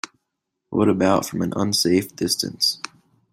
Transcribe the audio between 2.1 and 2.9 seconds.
distance?